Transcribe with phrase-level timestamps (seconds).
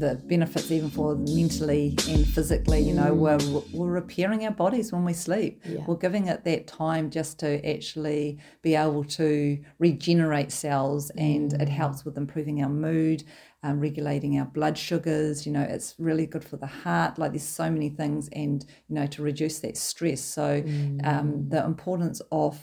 [0.00, 2.80] the benefits even for mentally and physically.
[2.80, 3.38] You know, we're
[3.72, 5.62] we're repairing our bodies when we sleep.
[5.64, 5.84] Yeah.
[5.86, 11.68] We're giving it that time just to actually be able to regenerate cells, and it
[11.68, 13.24] helps with improving our mood.
[13.62, 17.18] Um, regulating our blood sugars, you know, it's really good for the heart.
[17.18, 20.22] Like there's so many things, and you know, to reduce that stress.
[20.22, 20.64] So,
[21.04, 22.58] um, the importance of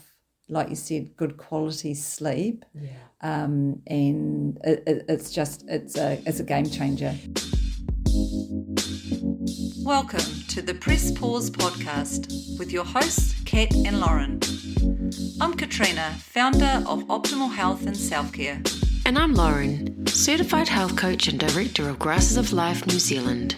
[0.48, 2.90] like you said, good quality sleep, Yeah.
[3.20, 7.14] um, and it, it, it's just it's a it's a game changer.
[9.84, 14.40] Welcome to the Press Pause podcast with your hosts Kat and Lauren.
[15.40, 18.62] I'm Katrina, founder of Optimal Health and Self Care.
[19.06, 23.56] And I'm Lauren, certified health coach and director of Grasses of Life New Zealand.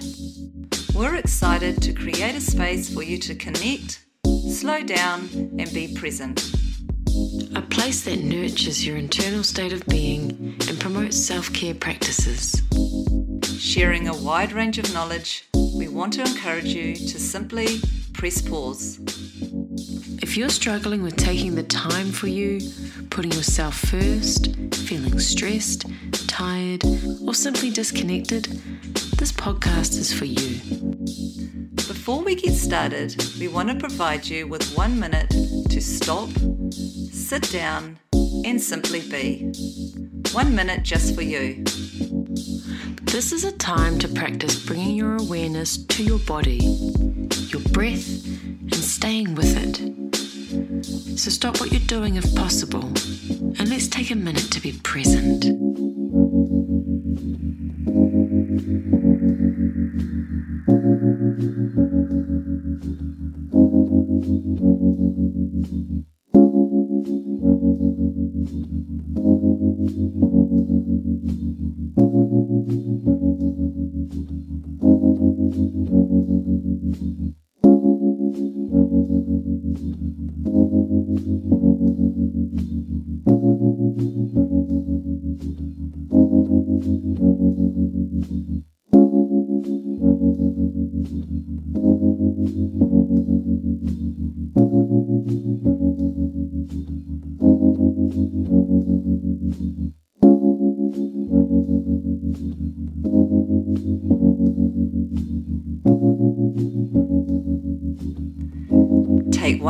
[0.94, 4.04] We're excited to create a space for you to connect,
[4.50, 5.28] slow down,
[5.58, 6.52] and be present.
[7.54, 12.62] A place that nurtures your internal state of being and promotes self care practices.
[13.58, 17.80] Sharing a wide range of knowledge, we want to encourage you to simply
[18.14, 18.98] press pause.
[20.22, 22.60] If you're struggling with taking the time for you,
[23.10, 25.86] putting yourself first, feeling stressed,
[26.26, 26.82] tired,
[27.24, 28.44] or simply disconnected,
[29.18, 30.60] this podcast is for you.
[31.74, 36.28] Before we get started, we want to provide you with one minute to stop,
[37.30, 37.96] sit down,
[38.44, 39.52] and simply be.
[40.32, 41.62] One minute just for you.
[43.02, 48.74] This is a time to practice bringing your awareness to your body, your breath, and
[48.74, 49.76] staying with it.
[51.16, 55.69] So stop what you're doing if possible, and let's take a minute to be present.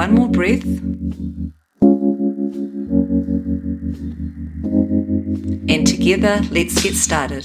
[0.00, 0.64] One more breath.
[5.68, 7.44] And together, let's get started.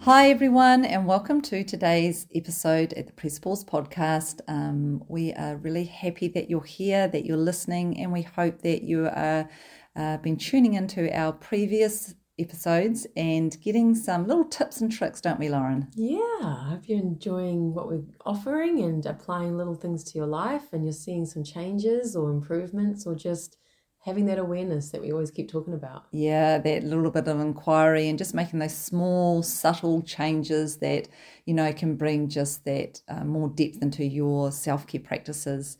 [0.00, 4.40] Hi, everyone, and welcome to today's episode at the Press Pause podcast.
[4.48, 8.84] Um, we are really happy that you're here, that you're listening, and we hope that
[8.84, 9.50] you are
[9.96, 15.38] uh, been tuning into our previous episodes and getting some little tips and tricks, don't
[15.38, 15.88] we, Lauren?
[15.94, 20.72] Yeah, I hope you're enjoying what we're offering and applying little things to your life
[20.72, 23.56] and you're seeing some changes or improvements or just
[24.04, 26.04] having that awareness that we always keep talking about.
[26.12, 31.08] Yeah, that little bit of inquiry and just making those small, subtle changes that,
[31.46, 35.78] you know, can bring just that uh, more depth into your self care practices.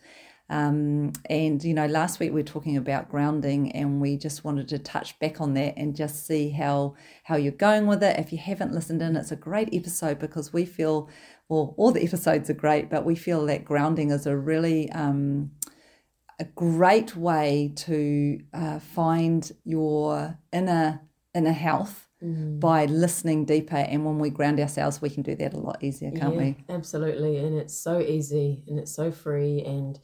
[0.51, 4.69] Um, and, you know, last week we were talking about grounding and we just wanted
[4.69, 8.19] to touch back on that and just see how, how you're going with it.
[8.19, 11.09] If you haven't listened in, it's a great episode because we feel,
[11.49, 15.51] well, all the episodes are great, but we feel that grounding is a really, um,
[16.39, 21.01] a great way to uh, find your inner
[21.35, 25.59] inner health by listening deeper and when we ground ourselves we can do that a
[25.59, 27.37] lot easier can't yeah, we Absolutely.
[27.37, 29.99] And it's so easy and it's so free and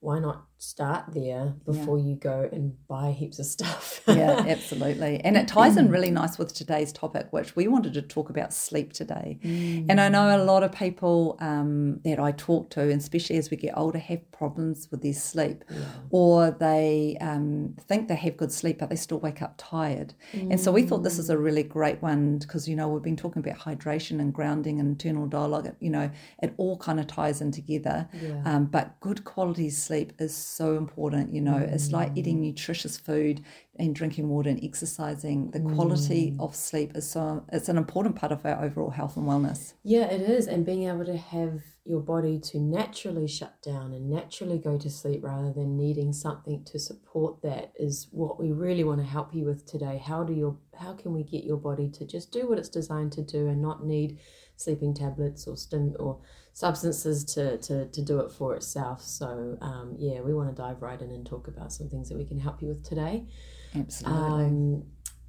[0.00, 4.02] why not start there before you go and buy heaps of stuff?
[4.06, 5.18] yeah absolutely.
[5.24, 8.52] And it ties in really nice with today's topic which we wanted to talk about
[8.52, 9.38] sleep today.
[9.42, 13.50] And i know a lot of people um, that i talk to and especially as
[13.50, 15.64] we get older have problems with their sleep.
[16.10, 20.12] Or they um, think they have good sleep but they still wake up tired.
[20.34, 23.16] And so we thought this is a really great one because you know we've been
[23.16, 26.10] talking about hydration and grounding and internal dialogue you know
[26.42, 28.08] it all kind of ties in together.
[28.12, 28.42] Yeah.
[28.44, 32.48] um, but good quality sleep is so important you know it's like eating mm.
[32.48, 33.42] nutritious food
[33.76, 36.40] and drinking water and exercising the quality mm.
[36.40, 40.04] of sleep is so it's an important part of our overall health and wellness Yeah,
[40.04, 40.46] it is.
[40.46, 44.90] And being able to have your body to naturally shut down and naturally go to
[44.90, 49.34] sleep rather than needing something to support that is what we really want to help
[49.34, 50.02] you with today.
[50.04, 53.12] How do your how can we get your body to just do what it's designed
[53.12, 54.18] to do and not need
[54.56, 56.20] sleeping tablets or stim or
[56.60, 59.02] substances to, to, to do it for itself.
[59.02, 62.18] So, um, yeah, we want to dive right in and talk about some things that
[62.18, 63.24] we can help you with today.
[63.74, 64.20] Absolutely.
[64.20, 64.84] Um,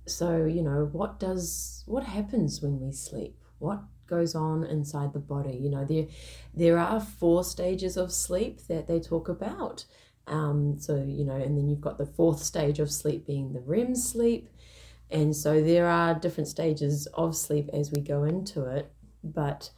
[0.06, 3.38] so, you know, what does what happens when we sleep?
[3.60, 5.56] What goes on inside the body?
[5.56, 6.07] You know, there
[6.54, 9.86] there are four stages of sleep that they talk about.
[10.28, 13.62] Um, so, you know, and then you've got the fourth stage of sleep being the
[13.62, 14.50] REM sleep.
[15.10, 18.92] And so there are different stages of sleep as we go into it.
[19.24, 19.72] But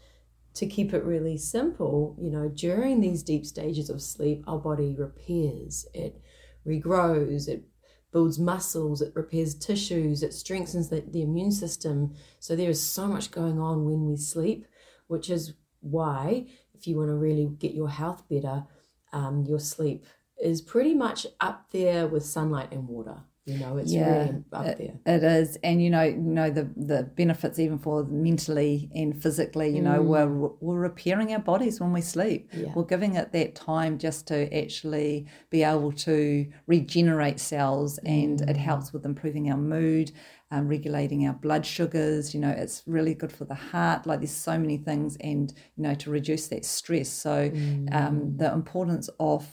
[0.55, 4.95] to keep it really simple, you know, during these deep stages of sleep, our body
[4.95, 6.21] repairs, it
[6.65, 7.63] regrows, it
[8.11, 12.13] builds muscles, it repairs tissues, it strengthens the, the immune system.
[12.39, 14.67] So there is so much going on when we sleep,
[15.07, 18.65] which is why, if you want to really get your health better,
[19.11, 20.05] um, your sleep
[20.41, 23.23] is pretty much up there with sunlight and water.
[23.45, 25.15] You know, it's yeah, really up it, there.
[25.17, 29.67] It is, and you know, you know the the benefits even for mentally and physically.
[29.75, 30.05] You know, mm.
[30.05, 32.49] we're we're repairing our bodies when we sleep.
[32.53, 32.71] Yeah.
[32.73, 38.49] We're giving it that time just to actually be able to regenerate cells, and mm.
[38.49, 40.13] it helps with improving our mood,
[40.49, 42.33] um, regulating our blood sugars.
[42.33, 44.07] You know, it's really good for the heart.
[44.07, 47.09] Like there's so many things, and you know, to reduce that stress.
[47.09, 47.93] So, mm.
[47.93, 49.51] um, the importance of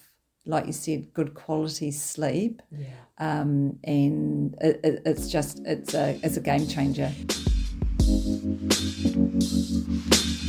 [0.50, 2.62] like you said, good quality sleep.
[2.70, 2.86] Yeah.
[3.18, 7.12] Um, and it, it, it's just it's a it's a game changer.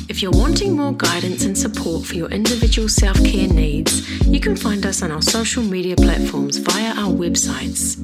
[0.09, 4.55] If you're wanting more guidance and support for your individual self care needs, you can
[4.55, 7.97] find us on our social media platforms via our websites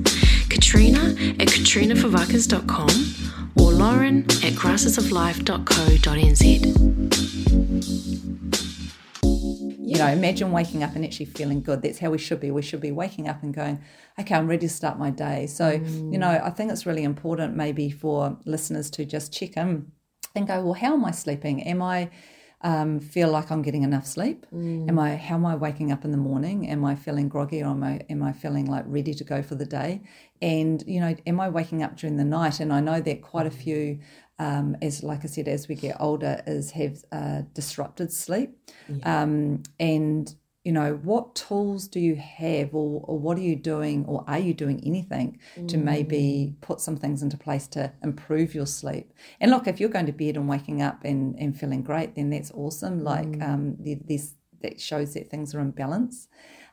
[0.49, 1.09] Katrina
[1.39, 2.89] at katrinafovakis.com
[3.59, 7.26] or Lauren at grassesoflife.co.nz
[9.97, 11.81] you know, imagine waking up and actually feeling good.
[11.81, 12.51] That's how we should be.
[12.51, 13.81] We should be waking up and going,
[14.19, 15.47] okay, I'm ready to start my day.
[15.47, 16.13] So, mm.
[16.13, 19.91] you know, I think it's really important maybe for listeners to just check in
[20.35, 21.63] and go, well, how am I sleeping?
[21.63, 22.11] Am I
[22.61, 24.45] um, feel like I'm getting enough sleep?
[24.53, 24.87] Mm.
[24.87, 26.67] Am I how am I waking up in the morning?
[26.69, 29.55] Am I feeling groggy or am I am I feeling like ready to go for
[29.55, 30.01] the day?
[30.41, 32.59] And you know, am I waking up during the night?
[32.59, 33.99] And I know that quite a few
[34.39, 38.57] um, as like I said, as we get older, is have uh, disrupted sleep.
[38.87, 39.21] Yeah.
[39.21, 44.03] Um, and you know, what tools do you have, or, or what are you doing,
[44.05, 45.65] or are you doing anything mm.
[45.69, 49.13] to maybe put some things into place to improve your sleep?
[49.39, 52.31] And look, if you're going to bed and waking up and, and feeling great, then
[52.31, 53.01] that's awesome.
[53.01, 53.47] Like mm.
[53.47, 56.27] um, this that shows that things are in balance.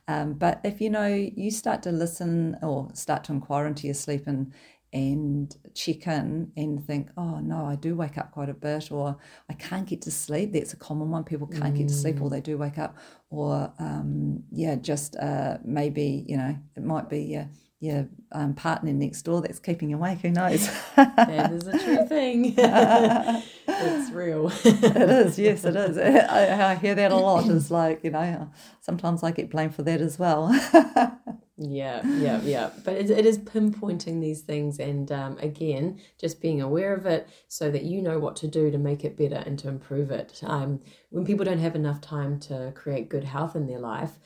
[0.09, 3.95] Um, but if you know you start to listen or start to inquire into your
[3.95, 4.53] sleep and
[4.95, 9.17] and check in and think, oh no, I do wake up quite a bit, or
[9.51, 10.53] I can't get to sleep.
[10.53, 11.25] That's a common one.
[11.25, 11.79] People can't mm.
[11.79, 12.31] get to sleep, or mm.
[12.31, 12.97] they do wake up,
[13.29, 17.49] or um, yeah, just uh, maybe you know it might be your
[17.81, 20.21] your um, partner next door that's keeping you awake.
[20.21, 20.71] Who knows?
[20.95, 22.55] that is a true thing.
[22.57, 24.53] it's real.
[24.65, 25.39] it is.
[25.39, 25.99] Yes, it is.
[25.99, 27.49] I, I hear that a lot.
[27.51, 28.49] It's like you know,
[28.81, 30.49] sometimes I get blamed for that as well.
[31.57, 32.71] Yeah, yeah, yeah.
[32.85, 37.29] But it, it is pinpointing these things and um, again, just being aware of it
[37.47, 40.41] so that you know what to do to make it better and to improve it.
[40.43, 40.81] Um,
[41.11, 44.19] when people don't have enough time to create good health in their life,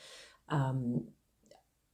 [0.49, 1.05] um,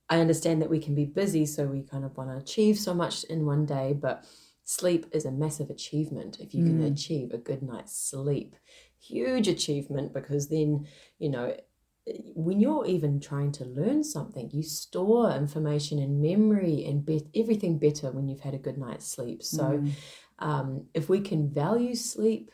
[0.09, 2.93] I understand that we can be busy, so we kind of want to achieve so
[2.93, 4.25] much in one day, but
[4.63, 6.91] sleep is a massive achievement if you can mm.
[6.91, 8.55] achieve a good night's sleep.
[8.99, 10.87] Huge achievement because then,
[11.19, 11.55] you know,
[12.35, 17.79] when you're even trying to learn something, you store information in memory and be- everything
[17.79, 19.41] better when you've had a good night's sleep.
[19.41, 19.91] So, mm.
[20.39, 22.51] um, if we can value sleep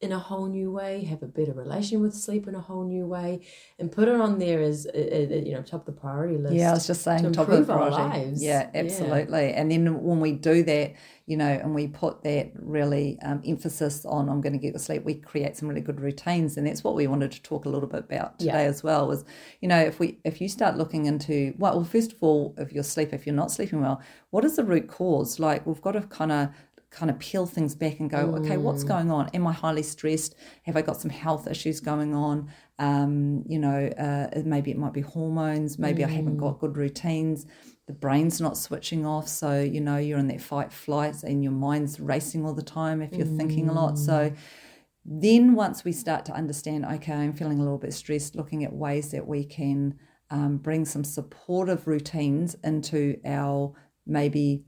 [0.00, 3.06] in a whole new way, have a better relation with sleep in a whole new
[3.06, 3.40] way,
[3.78, 6.54] and put it on there as uh, uh, you know top of the priority list.
[6.54, 8.32] Yeah, I was just saying top of the priority.
[8.36, 9.48] Yeah, absolutely.
[9.48, 9.60] Yeah.
[9.60, 10.94] And then when we do that,
[11.26, 14.78] you know, and we put that really um, emphasis on I'm going to get the
[14.78, 17.68] sleep, we create some really good routines, and that's what we wanted to talk a
[17.68, 18.70] little bit about today yeah.
[18.70, 19.06] as well.
[19.06, 19.26] Was
[19.60, 22.72] you know if we if you start looking into well, well, first of all, if
[22.72, 25.38] you're sleep, if you're not sleeping well, what is the root cause?
[25.38, 26.48] Like we've got to kind of
[26.90, 28.40] kind of peel things back and go, mm.
[28.40, 28.88] okay, what's mm.
[28.88, 29.28] going on?
[29.32, 30.34] Am I highly stressed?
[30.64, 32.50] Have I got some health issues going on?
[32.78, 35.78] Um, you know, uh, maybe it might be hormones.
[35.78, 36.06] Maybe mm.
[36.06, 36.60] I haven't got mm.
[36.60, 37.46] good routines.
[37.86, 39.28] The brain's not switching off.
[39.28, 43.02] So, you know, you're in that fight flight and your mind's racing all the time
[43.02, 43.36] if you're mm.
[43.36, 43.96] thinking a lot.
[43.96, 44.36] So, mm.
[45.04, 48.72] then once we start to understand, okay, I'm feeling a little bit stressed, looking at
[48.72, 49.94] ways that we can
[50.30, 53.74] um, bring some supportive routines into our
[54.06, 54.64] maybe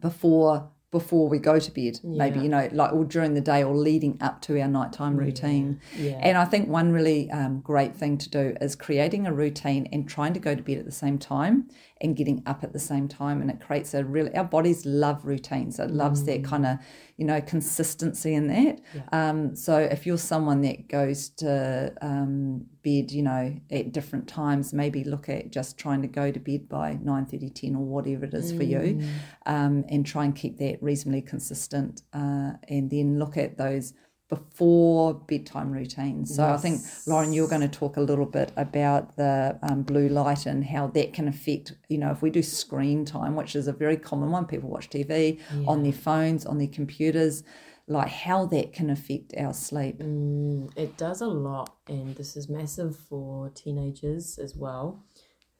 [0.00, 3.74] before before we go to bed, maybe, you know, like or during the day or
[3.74, 5.80] leading up to our nighttime routine.
[5.96, 6.20] yeah.
[6.20, 10.06] And I think one really um, great thing to do is creating a routine and
[10.06, 11.68] trying to go to bed at the same time
[12.02, 13.40] and getting up at the same time.
[13.40, 15.78] And it creates a really, our bodies love routines.
[15.78, 16.78] It loves that kind of,
[17.16, 18.80] you know, consistency in that.
[19.12, 24.72] Um, so if you're someone that goes to um, bed, you know, at different times,
[24.72, 28.24] maybe look at just trying to go to bed by 9 30, 10 or whatever
[28.24, 29.00] it is for you
[29.46, 33.94] um, and try and keep that reasonably consistent uh, and then look at those
[34.32, 36.34] before bedtime routines.
[36.34, 40.08] So I think, Lauren, you're going to talk a little bit about the um, blue
[40.08, 43.68] light and how that can affect, you know, if we do screen time, which is
[43.68, 47.42] a very common one, people watch TV on their phones, on their computers,
[47.86, 49.98] like how that can affect our sleep.
[49.98, 55.04] Mm, it does a lot, and this is massive for teenagers as well,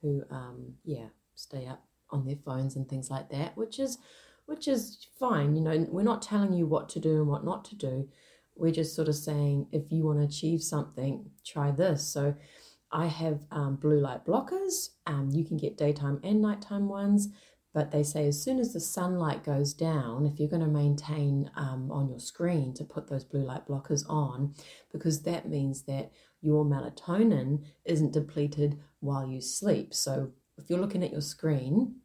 [0.01, 3.99] who um yeah stay up on their phones and things like that, which is
[4.47, 5.55] which is fine.
[5.57, 8.09] You know, we're not telling you what to do and what not to do.
[8.57, 12.07] We're just sort of saying if you want to achieve something, try this.
[12.07, 12.35] So.
[12.95, 14.91] I have um, blue light blockers.
[15.07, 17.31] Um, you can get daytime and nighttime ones,
[17.73, 21.51] but they say as soon as the sunlight goes down, if you're going to maintain
[21.57, 24.55] um, on your screen to put those blue light blockers on,
[24.93, 29.95] because that means that your melatonin isn't depleted while you sleep.
[29.95, 31.97] So if you're looking at your screen,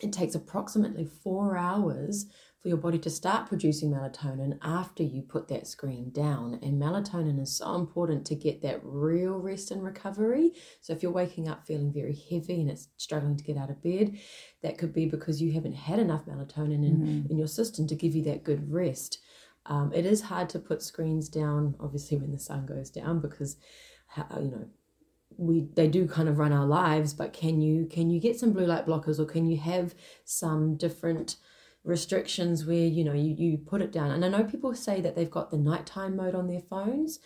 [0.00, 2.24] it takes approximately four hours
[2.62, 6.60] for your body to start producing melatonin after you put that screen down.
[6.62, 10.52] And melatonin is so important to get that real rest and recovery.
[10.80, 13.82] So if you're waking up feeling very heavy and it's struggling to get out of
[13.82, 14.16] bed,
[14.62, 18.14] that could be because you haven't had enough melatonin in, in your system to give
[18.14, 19.18] you that good rest.
[19.66, 23.56] Um, it is hard to put screens down, obviously, when the sun goes down because,
[24.16, 24.66] you know,
[25.36, 27.12] we they do kind of run our lives.
[27.12, 30.76] But can you can you get some blue light blockers or can you have some
[30.76, 31.36] different
[31.84, 34.10] restrictions where you know you, you put it down?
[34.10, 37.18] And I know people say that they've got the nighttime mode on their phones,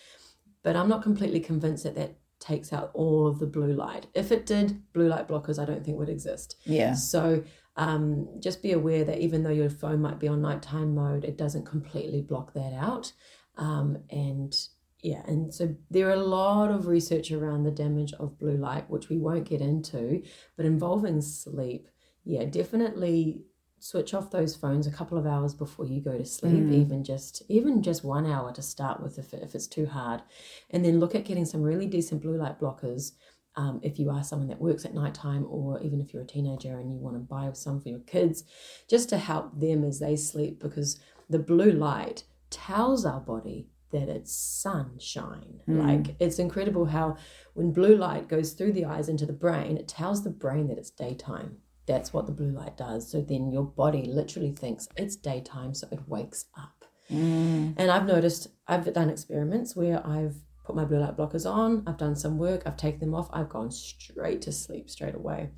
[0.63, 4.07] but I'm not completely convinced that that takes out all of the blue light.
[4.15, 6.57] If it did, blue light blockers I don't think would exist.
[6.65, 6.95] Yeah.
[6.95, 7.43] So
[7.77, 11.37] um, just be aware that even though your phone might be on nighttime mode, it
[11.37, 13.13] doesn't completely block that out.
[13.57, 14.55] Um, and
[15.03, 18.89] yeah, and so there are a lot of research around the damage of blue light,
[18.91, 20.23] which we won't get into,
[20.57, 21.89] but involving sleep.
[22.25, 23.43] Yeah, definitely
[23.78, 27.42] switch off those phones a couple of hours before you go to sleep even just
[27.49, 30.23] even just one hour to start with if, if it's too hard.
[30.71, 33.12] And then look at getting some really decent blue light blockers
[33.56, 36.78] um, if you are someone that works at nighttime or even if you're a teenager
[36.78, 38.45] and you want to buy some for your kids
[38.88, 44.09] just to help them as they sleep because the blue light tells our body that
[44.09, 45.61] it's sunshine.
[45.66, 47.16] Like it's incredible how
[47.54, 50.78] when blue light goes through the eyes into the brain it tells the brain that
[50.78, 53.11] it's daytime that's what the blue light does.
[53.11, 56.85] So then your body literally thinks it's daytime, so it wakes up.
[57.11, 57.75] Mm.
[57.76, 61.97] And I've noticed, I've done experiments where I've put my blue light blockers on, I've
[61.97, 65.50] done some work, I've taken them off, I've gone straight to sleep straight away.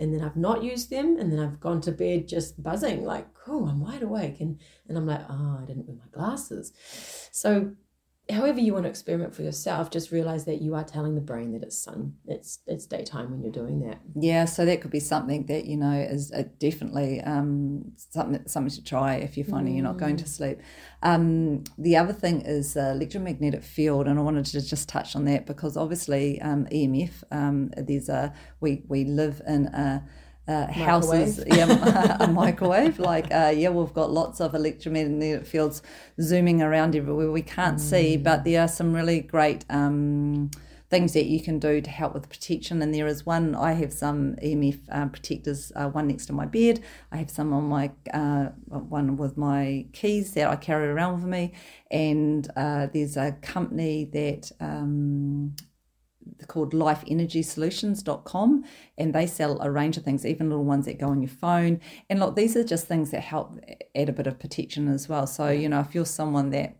[0.00, 3.26] And then I've not used them, and then I've gone to bed just buzzing, like,
[3.48, 4.40] oh, I'm wide awake.
[4.40, 6.72] And, and I'm like, oh, I didn't wear my glasses.
[7.32, 7.72] So
[8.30, 11.52] however you want to experiment for yourself, just realize that you are telling the brain
[11.52, 13.98] that it's sun, it's it's daytime when you're doing that.
[14.14, 18.74] Yeah, so that could be something that you know is uh, definitely um, something something
[18.74, 20.58] to try if you're finding you're not going to sleep.
[21.02, 25.24] Um, the other thing is uh, electromagnetic field, and I wanted to just touch on
[25.24, 27.22] that because obviously um, EMF.
[27.30, 30.04] Um, there's a we we live in a
[30.48, 32.98] uh, houses, yeah, a microwave.
[32.98, 35.82] Like, uh, yeah, we've got lots of electromagnetic fields
[36.20, 40.50] zooming around everywhere we can't see, but there are some really great um,
[40.90, 42.80] things that you can do to help with protection.
[42.80, 46.46] And there is one, I have some EMF uh, protectors, uh, one next to my
[46.46, 46.80] bed.
[47.12, 51.24] I have some on my, uh, one with my keys that I carry around with
[51.24, 51.52] me.
[51.90, 55.54] And uh, there's a company that, um,
[56.46, 58.64] called lifeenergysolutions.com
[58.96, 61.80] and they sell a range of things even little ones that go on your phone.
[62.08, 63.58] And look these are just things that help
[63.94, 65.26] add a bit of protection as well.
[65.26, 66.76] So you know if you're someone that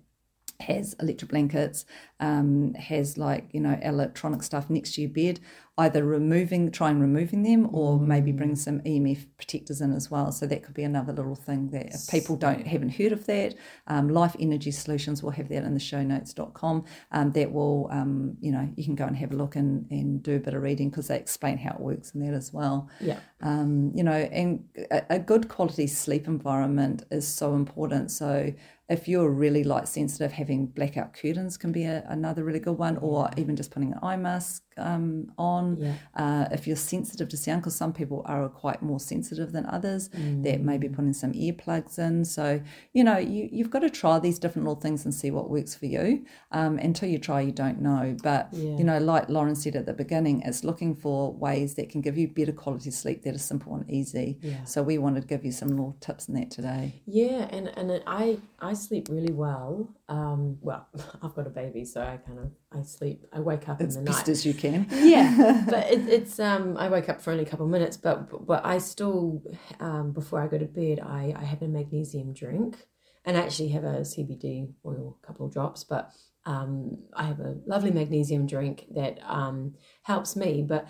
[0.60, 1.84] has electric blankets,
[2.20, 5.40] um, has like, you know, electronic stuff next to your bed,
[5.78, 10.30] either removing, try and removing them or maybe bring some EMF protectors in as well.
[10.32, 13.54] So that could be another little thing that if people don't haven't heard of that,
[13.86, 16.84] um, Life Energy Solutions will have that in the show notes.com.
[17.12, 20.22] Um, that will, um, you know, you can go and have a look and, and
[20.22, 22.88] do a bit of reading because they explain how it works in that as well
[23.00, 23.20] Yeah.
[23.42, 28.10] um, you know, and a, a good quality sleep environment is so important.
[28.10, 28.52] So
[28.88, 32.96] if you're really light sensitive, having blackout curtains can be a, another really good one,
[32.98, 35.76] or even just putting an eye mask um, on.
[35.78, 35.94] Yeah.
[36.14, 40.08] Uh, if you're sensitive to sound, because some people are quite more sensitive than others,
[40.08, 42.24] that maybe putting some earplugs in.
[42.24, 42.60] So,
[42.92, 45.74] you know, you, you've got to try these different little things and see what works
[45.74, 46.24] for you.
[46.52, 48.16] Um, until you try, you don't know.
[48.22, 48.78] But, Yeah.
[48.78, 52.16] you know, like Lauren said at the beginning, it's looking for ways that can give
[52.16, 54.38] you better quality sleep that are simple and easy.
[54.40, 54.64] Yeah.
[54.64, 57.02] So, we wanted to give you some little tips in that today.
[57.06, 59.94] Yeah, and and I I sleep really well.
[60.08, 60.86] Um, well,
[61.22, 63.26] I've got a baby, so I kind of I sleep.
[63.32, 64.32] I wake up As in the best night.
[64.32, 64.86] as you can.
[64.90, 68.46] yeah, but it, it's um I wake up for only a couple of minutes, but
[68.46, 69.42] but I still
[69.80, 72.76] um before I go to bed I I have a magnesium drink,
[73.24, 76.10] and I actually have a CBD oil, a couple of drops, but
[76.46, 80.86] um I have a lovely magnesium drink that um helps me, but.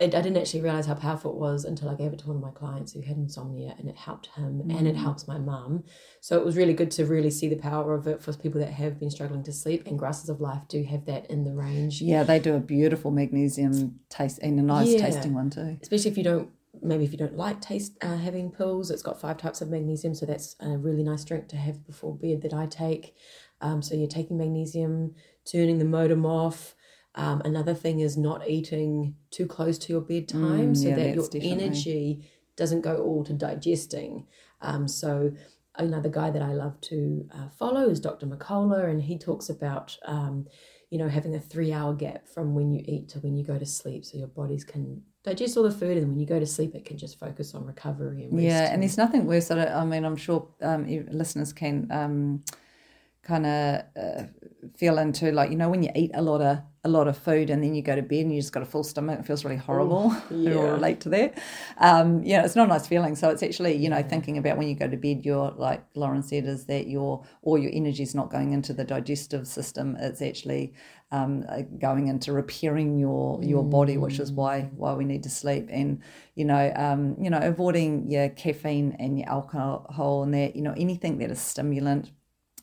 [0.00, 2.36] It, I didn't actually realize how powerful it was until I gave it to one
[2.36, 5.84] of my clients who had insomnia, and it helped him, and it helps my mum.
[6.20, 8.72] So it was really good to really see the power of it for people that
[8.72, 9.86] have been struggling to sleep.
[9.86, 12.00] And grasses of life do have that in the range.
[12.00, 15.00] Yeah, they do a beautiful magnesium taste and a nice Yeah.
[15.02, 15.76] tasting one too.
[15.82, 16.50] especially if you don't
[16.82, 20.14] maybe if you don't like taste uh, having pills it's got five types of magnesium
[20.14, 23.14] so that's a really nice drink to have before bed that i take
[23.60, 25.12] um, so you're taking magnesium
[25.44, 26.76] turning the modem off
[27.14, 31.14] um, another thing is not eating too close to your bedtime Mm, so yeah, that
[31.14, 34.26] your definitely- energy doesn't go all to digesting
[34.60, 35.32] um, so
[35.76, 39.96] another guy that i love to uh, follow is dr mccullough and he talks about
[40.04, 40.46] um,
[40.90, 43.56] you know, having a three hour gap from when you eat to when you go
[43.56, 46.46] to sleep so your bodies can digest all the food and when you go to
[46.46, 48.44] sleep it can just focus on recovery and rest.
[48.44, 49.52] Yeah, and there's nothing worse.
[49.52, 52.42] I, I mean, I'm sure um, listeners can um,
[53.22, 54.22] kind of uh,
[54.76, 57.50] feel into like you know when you eat a lot of a lot of food
[57.50, 59.20] and then you go to bed and you just got a full stomach.
[59.20, 60.16] It feels really horrible.
[60.30, 60.54] All yeah.
[60.54, 61.38] relate to that.
[61.76, 63.16] Um, yeah, it's not a nice feeling.
[63.16, 65.24] So it's actually you know thinking about when you go to bed.
[65.24, 68.84] You're like Lauren said, is that your all your energy is not going into the
[68.84, 69.96] digestive system.
[70.00, 70.72] It's actually
[71.12, 75.30] um, uh, going into repairing your your body, which is why why we need to
[75.30, 75.68] sleep.
[75.70, 76.00] And
[76.34, 80.56] you know, um, you know, avoiding your caffeine and your alcohol and that.
[80.56, 82.10] You know, anything that is stimulant.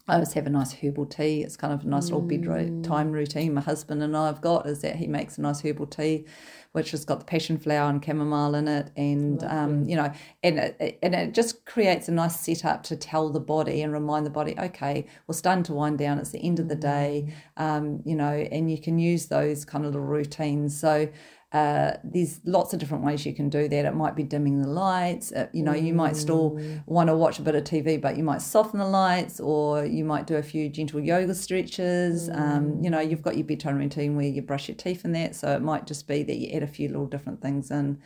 [0.07, 1.43] I always have a nice herbal tea.
[1.43, 3.53] It's kind of a nice little bedtime routine.
[3.53, 6.25] My husband and I have got is that he makes a nice herbal tea,
[6.71, 10.09] which has got the passion flower and chamomile in it, and um, you know,
[10.43, 14.25] and it, and it just creates a nice setup to tell the body and remind
[14.25, 16.19] the body, okay, we're starting to wind down.
[16.19, 19.85] It's the end of the day, um, you know, and you can use those kind
[19.85, 20.79] of little routines.
[20.79, 21.09] So.
[21.57, 23.85] Uh, there's lots of different ways you can do that.
[23.85, 25.31] It might be dimming the lights.
[25.31, 28.23] Uh, you know, you might still want to watch a bit of TV, but you
[28.23, 32.29] might soften the lights, or you might do a few gentle yoga stretches.
[32.29, 35.35] Um, you know, you've got your bedtime routine where you brush your teeth and that,
[35.35, 37.99] so it might just be that you add a few little different things in.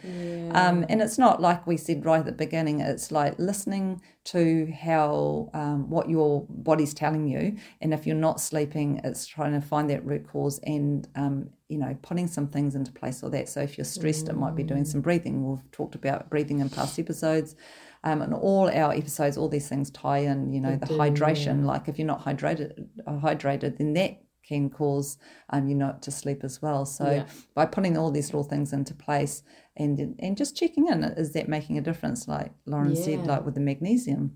[0.54, 2.80] Um, and it's not like we said right at the beginning.
[2.80, 8.40] It's like listening to how um, what your body's telling you, and if you're not
[8.40, 12.76] sleeping, it's trying to find that root cause and um, you know putting some things
[12.76, 13.48] into place or that.
[13.50, 15.36] So if you're stressed, it might be doing some breathing.
[15.50, 17.56] We've talked about breathing in past episodes.
[18.04, 20.52] Um, and all our episodes, all these things tie in.
[20.54, 21.66] You know, the hydration.
[21.66, 25.18] Like if you're not hydrated, uh, hydrated, then that can cause
[25.52, 26.84] um, you not to sleep as well.
[26.86, 27.26] So Yeah.
[27.54, 29.44] by putting all these little things into place
[29.78, 32.28] and and just checking in, is that making a difference?
[32.28, 34.36] Like Lauren said, like with the magnesium.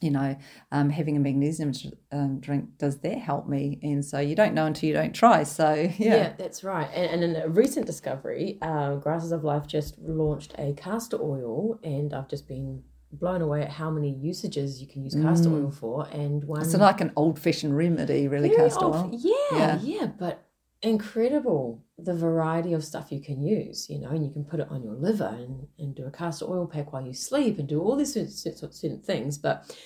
[0.00, 0.36] You know,
[0.72, 1.72] um, having a magnesium
[2.12, 3.78] um, drink does that help me?
[3.82, 5.44] And so you don't know until you don't try.
[5.44, 6.90] So yeah, Yeah, that's right.
[6.94, 11.78] And, and in a recent discovery, uh, Grasses of Life just launched a castor oil,
[11.82, 15.70] and I've just been blown away at how many usages you can use castor oil
[15.70, 16.06] for.
[16.12, 19.10] And one it's like an old fashioned remedy, really, castor old- oil.
[19.12, 19.78] Yeah, Yeah.
[19.82, 20.44] yeah, but
[20.84, 24.68] incredible the variety of stuff you can use, you know, and you can put it
[24.70, 27.80] on your liver and, and do a castor oil pack while you sleep and do
[27.80, 29.38] all these of certain things.
[29.38, 29.76] But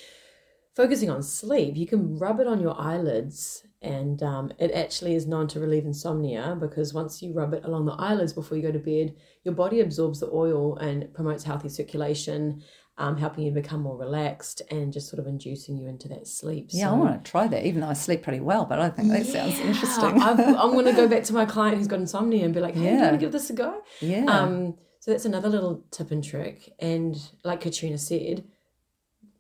[0.75, 5.27] focusing on sleep, you can rub it on your eyelids, and um, it actually is
[5.27, 8.73] known to relieve insomnia because once you rub it along the eyelids before you go
[8.73, 12.63] to bed, your body absorbs the oil and promotes healthy circulation.
[13.01, 16.71] Um, helping you become more relaxed and just sort of inducing you into that sleep.
[16.73, 18.65] Yeah, I want to try that, even though I sleep pretty well.
[18.65, 20.21] But I think that sounds interesting.
[20.21, 22.75] I've, I'm going to go back to my client who's got insomnia and be like,
[22.75, 23.03] hey, do you Yeah.
[23.03, 23.83] want to give this a go?
[24.01, 26.73] yeah, Um, so that's another little tip and trick.
[26.81, 28.43] And like Katrina said,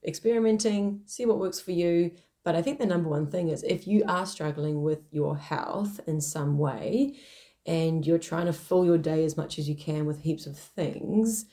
[0.06, 2.12] experimenting, see what works for you.
[2.44, 6.00] But I think the number one thing is if you are struggling with your health
[6.06, 7.16] in some way
[7.66, 10.56] and you're trying to fill your day as much as you can with heaps of
[10.56, 11.44] things,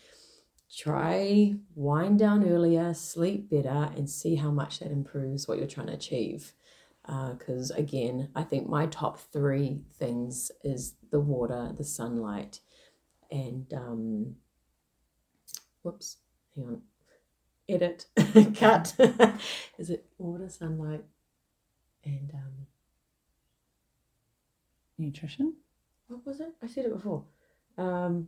[0.75, 5.87] try wind down earlier, sleep better, and see how much that improves what you're trying
[5.87, 6.53] to achieve.
[7.05, 12.59] Because again, I think my top three things is the water, the sunlight,
[13.31, 14.35] and um,
[15.83, 16.17] whoops,
[16.55, 16.81] hang on,
[17.69, 18.07] edit,
[18.55, 18.95] cut.
[19.77, 21.03] is it water, sunlight,
[22.03, 22.67] and um,
[24.97, 25.53] nutrition.
[26.07, 26.53] what was it?
[26.61, 27.23] I said it before.
[27.77, 28.27] Um,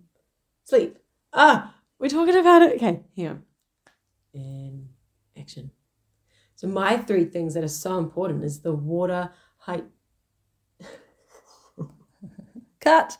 [0.63, 0.99] sleep.
[1.33, 2.75] Ah, we're talking about it.
[2.75, 3.41] Okay, here.
[4.33, 4.89] And
[5.37, 5.71] action.
[6.55, 9.85] So my three things that are so important is the water height.
[12.79, 13.17] Cut.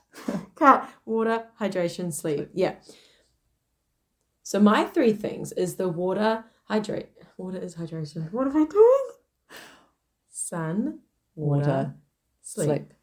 [0.55, 0.89] Cut.
[1.05, 2.49] Water, hydration, sleep.
[2.53, 2.75] Yeah.
[4.43, 7.09] So my three things is the water, hydrate.
[7.37, 8.31] Water is hydration.
[8.31, 9.07] What am I doing?
[10.29, 10.99] Sun,
[11.35, 11.93] water, Water,
[12.41, 12.67] sleep.
[12.67, 12.93] sleep.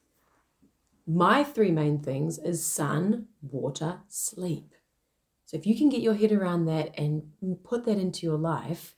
[1.07, 4.73] My three main things is sun, water, sleep.
[5.55, 7.31] So if you can get your head around that and
[7.63, 8.97] put that into your life,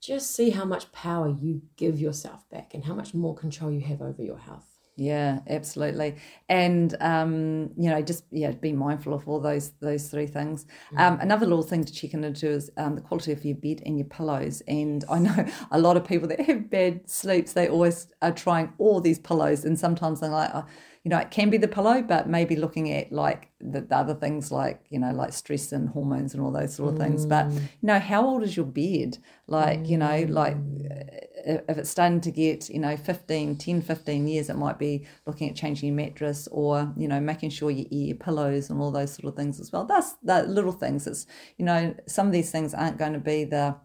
[0.00, 3.80] just see how much power you give yourself back and how much more control you
[3.80, 4.68] have over your health.
[4.94, 6.14] Yeah, absolutely.
[6.48, 10.64] And um, you know, just yeah, be mindful of all those those three things.
[10.96, 13.98] Um, another little thing to check into is um, the quality of your bed and
[13.98, 14.62] your pillows.
[14.68, 18.72] And I know a lot of people that have bad sleeps, they always are trying
[18.78, 20.64] all these pillows, and sometimes they're like, oh,
[21.06, 24.12] you know, it can be the pillow, but maybe looking at like the, the other
[24.12, 27.24] things like you know, like stress and hormones and all those sort of things.
[27.24, 27.54] But mm.
[27.54, 29.18] you know, how old is your bed?
[29.46, 30.28] Like you know, mm.
[30.28, 34.80] like uh, if it's starting to get you know 15 10 15 years it might
[34.80, 38.68] be looking at changing your mattress or you know making sure you eat your pillows
[38.68, 41.24] and all those sort of things as well that's the little things it's
[41.56, 43.76] you know some of these things aren't going to be the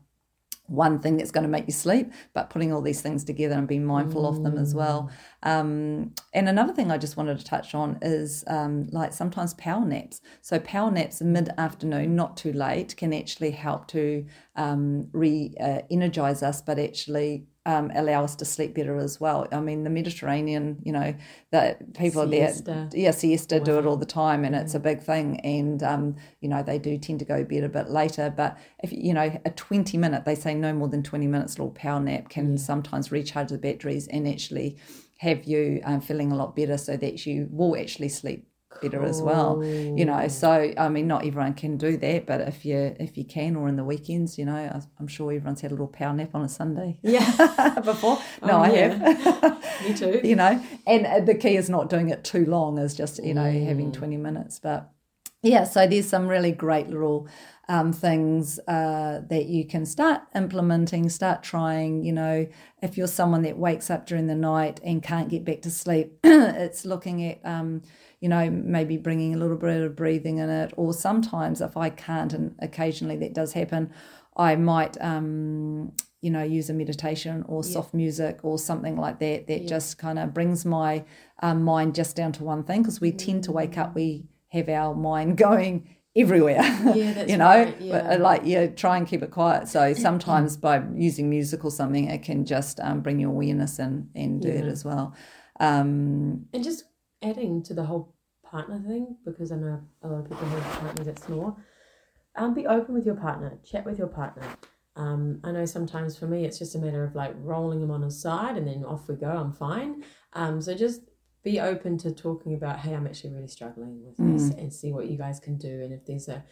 [0.72, 3.68] one thing that's going to make you sleep, but putting all these things together and
[3.68, 5.12] being mindful of them as well.
[5.44, 9.86] Um, and another thing I just wanted to touch on is um, like sometimes power
[9.86, 10.22] naps.
[10.42, 15.82] So power naps mid afternoon, not too late, can actually help to um, re uh,
[15.90, 19.48] energize us, but actually um, allow us to sleep better as well.
[19.52, 21.14] I mean, the Mediterranean, you know,
[21.52, 22.64] that people Siesta.
[22.64, 25.40] there, yeah, siesta do it all the time, and it's a big thing.
[25.42, 28.34] And um, you know, they do tend to go bed a bit later.
[28.36, 31.72] But if you know, a twenty minute, they say no more than twenty minutes little
[31.72, 34.78] power nap can sometimes recharge the batteries and actually
[35.18, 38.48] have you um, feeling a lot better, so that you will actually sleep
[38.82, 39.62] better as well.
[39.64, 43.24] You know, so I mean, not everyone can do that, but if you if you
[43.26, 46.32] can, or in the weekends, you know, I'm sure everyone's had a little power nap
[46.34, 47.00] on a Sunday.
[47.04, 47.80] Yeah.
[47.86, 48.18] before.
[48.44, 48.88] No, Oh, I yeah.
[48.98, 49.64] have.
[49.88, 50.22] Me too.
[50.28, 53.34] you know, and uh, the key is not doing it too long, is just you
[53.34, 53.66] know Mm.
[53.66, 54.60] having 20 minutes.
[54.60, 54.90] But
[55.44, 57.28] yeah, so there's some really great little
[57.68, 62.04] um, things uh, that you can start implementing, start trying.
[62.04, 62.48] You know,
[62.84, 66.20] if you're someone that wakes up during the night and can't get back to sleep,
[66.24, 67.82] it's looking at, um,
[68.22, 70.74] you know, maybe bringing a little bit of breathing in it.
[70.78, 73.92] Or sometimes if I can't, and occasionally that does happen,
[74.38, 79.48] I might, um, you know, use a meditation or soft music or something like that
[79.48, 81.04] that just kind of brings my
[81.42, 84.70] um, mind just down to one thing because we tend to wake up, we have
[84.70, 86.62] our mind going everywhere.
[86.94, 88.14] Yeah, that's you know, right, But, yeah.
[88.14, 89.68] uh, like yeah, try and keep it quiet.
[89.68, 94.10] So sometimes by using music or something, it can just um, bring your awareness in
[94.16, 95.16] and do it as well.
[95.60, 96.86] Um, And just
[97.22, 101.06] adding to the whole partner thing, because I know a lot of people have partners
[101.08, 101.56] that snore.
[102.36, 103.58] Um, be open with your partner.
[103.64, 104.44] Chat with your partner.
[104.96, 108.02] Um, I know sometimes for me it's just a matter of like rolling him on
[108.02, 109.30] his side and then off we go.
[109.30, 110.04] I'm fine.
[110.34, 111.02] Um, so just
[111.44, 115.10] be open to talking about, hey, I'm actually really struggling with this, and see what
[115.10, 115.82] you guys can do.
[115.82, 116.44] And if there's a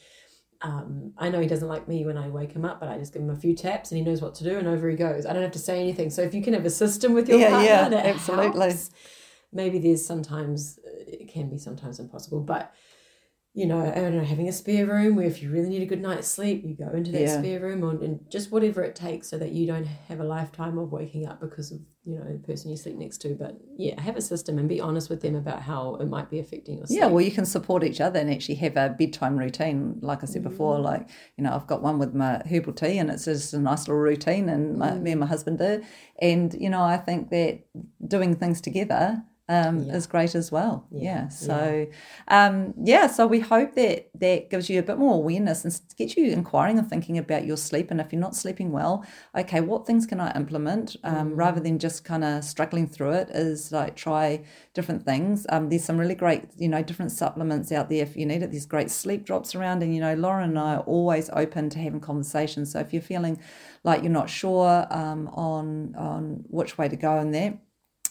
[0.62, 3.14] um, I know he doesn't like me when I wake him up, but I just
[3.14, 5.26] give him a few taps and he knows what to do, and over he goes.
[5.26, 6.10] I don't have to say anything.
[6.10, 8.60] So if you can have a system with your Yeah, partner, yeah, absolutely.
[8.68, 8.90] helps.
[9.52, 12.74] Maybe there's sometimes it can be sometimes impossible, but
[13.56, 15.88] you know, I don't know, having a spare room where if you really need a
[15.88, 17.40] good night's sleep, you go into that Yeah.
[17.40, 20.78] spare room or, and just whatever it takes so that you don't have a lifetime
[20.78, 23.34] of waking up because of, you know, the person you sleep next to.
[23.34, 26.38] But yeah, have a system and be honest with them about how it might be
[26.38, 27.00] affecting your sleep.
[27.00, 29.98] yeah, well, you can support each other and actually have a bedtime routine.
[30.02, 30.84] Like I said before, mm.
[30.84, 33.88] like you know, I've got one with my herbal tea, and it's just a nice
[33.88, 35.02] little routine, and my, mm.
[35.02, 35.84] me and my husband do.
[36.22, 37.66] And you know, I think that
[38.08, 40.86] doing things together um, is great as well.
[40.92, 41.28] Yeah.
[41.30, 41.88] So,
[42.28, 43.08] um, yeah.
[43.08, 46.78] So we hope that that gives you a bit more awareness and gets you inquiring
[46.78, 47.90] and thinking about your sleep.
[47.90, 49.04] And if you're not sleeping well,
[49.36, 53.30] okay, what things can I implement um, rather than just kind of struggling through it?
[53.32, 55.48] Is like try different things.
[55.50, 58.52] Um, there's some really great, you know, different supplements out there if you need it.
[58.52, 61.80] There's great sleep drops around, and you know, Lauren and I are always open to
[61.80, 62.74] having conversations.
[62.74, 63.40] So if you're feeling
[63.84, 67.58] like you're not sure um, on on which way to go in there.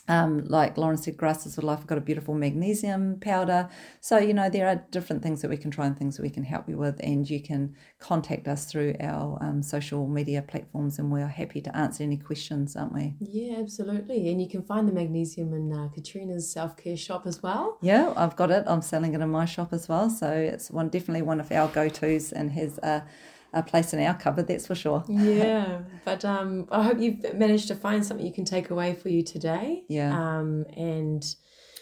[0.08, 1.80] Um, like Lauren said, grasses for life.
[1.80, 3.68] I've got a beautiful magnesium powder.
[4.00, 6.30] So, you know, there are different things that we can try and things that we
[6.30, 6.98] can help you with.
[7.02, 11.76] And you can contact us through our um, social media platforms, and we're happy to
[11.76, 13.14] answer any questions, aren't we?
[13.20, 14.28] Yeah, absolutely.
[14.30, 17.78] And you can find the magnesium in uh, Katrina's self care shop as well.
[17.82, 18.64] Yeah, I've got it.
[18.66, 20.10] I'm selling it in my shop as well.
[20.10, 23.04] So it's one definitely one of our go tos and has a,
[23.52, 25.04] a place in our cupboard, that's for sure.
[25.08, 29.08] Yeah, but um, I hope you've managed to find something you can take away for
[29.08, 29.84] you today.
[29.88, 30.12] Yeah.
[30.12, 31.24] Um, and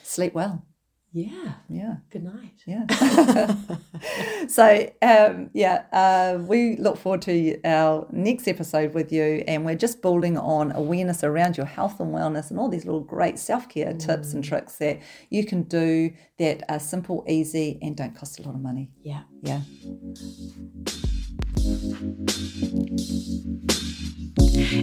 [0.07, 0.65] Sleep well.
[1.13, 1.55] Yeah.
[1.69, 1.97] Yeah.
[2.11, 2.63] Good night.
[2.67, 2.87] Yeah.
[4.49, 9.43] so, um, yeah, uh, we look forward to our next episode with you.
[9.49, 13.01] And we're just building on awareness around your health and wellness and all these little
[13.01, 13.99] great self care mm.
[13.99, 15.01] tips and tricks that
[15.31, 18.91] you can do that are simple, easy, and don't cost a lot of money.
[19.03, 19.23] Yeah.
[19.43, 19.63] Yeah.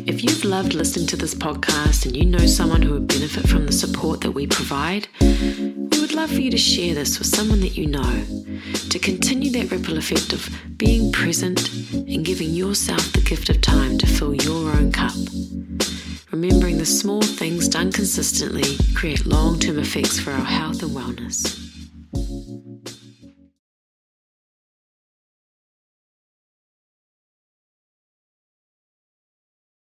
[0.05, 3.65] If you've loved listening to this podcast and you know someone who would benefit from
[3.65, 7.59] the support that we provide, we would love for you to share this with someone
[7.61, 8.23] that you know
[8.89, 13.97] to continue that ripple effect of being present and giving yourself the gift of time
[13.99, 15.13] to fill your own cup.
[16.31, 21.59] Remembering the small things done consistently create long term effects for our health and wellness.